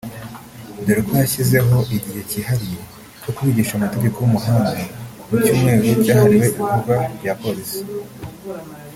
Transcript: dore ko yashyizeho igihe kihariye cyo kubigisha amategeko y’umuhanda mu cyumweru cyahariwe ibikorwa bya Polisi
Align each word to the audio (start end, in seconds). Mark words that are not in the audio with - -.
dore 0.85 1.01
ko 1.07 1.13
yashyizeho 1.21 1.77
igihe 1.97 2.19
kihariye 2.29 2.81
cyo 3.21 3.31
kubigisha 3.35 3.73
amategeko 3.75 4.15
y’umuhanda 4.19 4.79
mu 5.27 5.35
cyumweru 5.43 5.87
cyahariwe 6.03 6.37
ibikorwa 6.47 6.95
bya 7.19 7.33
Polisi 7.41 7.79